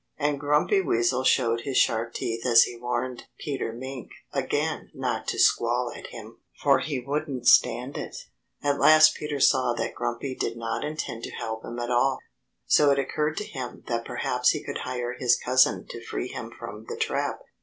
[0.17, 5.37] And Grumpy Weasel showed his sharp teeth as he warned Peter Mink again not to
[5.37, 8.17] squall at him, for he wouldn't stand it.
[8.63, 12.17] At last Peter saw that Grumpy did not intend to help him at all.
[12.65, 16.49] So it occurred to him that perhaps he could hire his cousin to free him
[16.49, 17.43] from the trap.